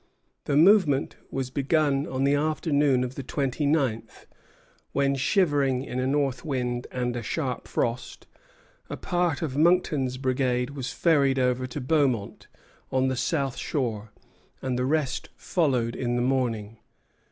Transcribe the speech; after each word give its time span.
The 0.45 0.57
movement 0.57 1.15
was 1.29 1.51
begun 1.51 2.07
on 2.07 2.23
the 2.23 2.33
afternoon 2.33 3.03
of 3.03 3.13
the 3.13 3.21
twenty 3.21 3.67
ninth, 3.67 4.25
when, 4.93 5.13
shivering 5.13 5.83
in 5.83 5.99
a 5.99 6.07
north 6.07 6.43
wind 6.43 6.87
and 6.91 7.15
a 7.15 7.21
sharp 7.21 7.67
frost, 7.67 8.25
a 8.89 8.97
part 8.97 9.43
of 9.43 9.55
Monckton's 9.55 10.17
brigade 10.17 10.71
was 10.71 10.91
ferried 10.91 11.37
over 11.37 11.67
to 11.67 11.79
Beaumont, 11.79 12.47
on 12.91 13.09
the 13.09 13.15
south 13.15 13.57
shore, 13.57 14.11
and 14.59 14.75
the 14.75 14.85
rest 14.85 15.29
followed 15.35 15.95
in 15.95 16.15
the 16.15 16.21
morning. 16.23 16.79